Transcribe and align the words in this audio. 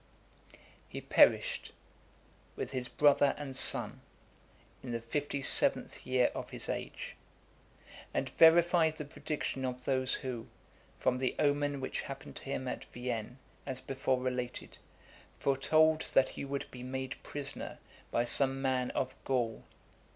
XVIII. 0.49 0.59
He 0.89 1.01
perished 1.01 1.71
with 2.55 2.71
his 2.71 2.87
brother 2.87 3.35
and 3.37 3.55
son, 3.55 4.01
in 4.81 4.93
the 4.93 4.99
fifty 4.99 5.43
seventh 5.43 6.07
year 6.07 6.31
of 6.33 6.49
his 6.49 6.69
age, 6.69 7.15
and 8.11 8.27
verified 8.27 8.97
the 8.97 9.05
prediction 9.05 9.63
of 9.63 9.85
those 9.85 10.15
who, 10.15 10.47
from 10.99 11.19
the 11.19 11.35
omen 11.37 11.79
which 11.81 12.01
happened 12.01 12.35
to 12.37 12.45
him 12.45 12.67
at 12.67 12.85
Vienne, 12.85 13.37
as 13.67 13.79
before 13.79 14.19
related, 14.23 14.79
foretold 15.37 16.01
that 16.15 16.29
he 16.29 16.45
would 16.45 16.65
be 16.71 16.81
made 16.81 17.21
prisoner 17.21 17.77
by 18.09 18.23
some 18.23 18.59
man 18.59 18.89
of 18.95 19.13
Gaul. 19.23 19.65